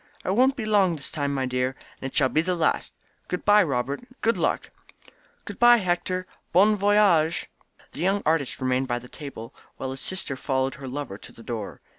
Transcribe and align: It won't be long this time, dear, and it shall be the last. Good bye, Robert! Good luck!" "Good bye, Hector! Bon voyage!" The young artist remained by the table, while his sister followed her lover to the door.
It 0.25 0.31
won't 0.31 0.55
be 0.55 0.65
long 0.65 0.95
this 0.95 1.11
time, 1.11 1.35
dear, 1.47 1.75
and 2.01 2.09
it 2.09 2.15
shall 2.15 2.27
be 2.29 2.41
the 2.41 2.55
last. 2.55 2.95
Good 3.27 3.45
bye, 3.45 3.61
Robert! 3.61 4.01
Good 4.21 4.35
luck!" 4.35 4.71
"Good 5.45 5.59
bye, 5.59 5.77
Hector! 5.77 6.25
Bon 6.51 6.75
voyage!" 6.75 7.47
The 7.93 7.99
young 7.99 8.23
artist 8.25 8.59
remained 8.59 8.87
by 8.87 8.97
the 8.97 9.07
table, 9.07 9.53
while 9.77 9.91
his 9.91 10.01
sister 10.01 10.35
followed 10.35 10.73
her 10.73 10.87
lover 10.87 11.19
to 11.19 11.31
the 11.31 11.43
door. 11.43 11.81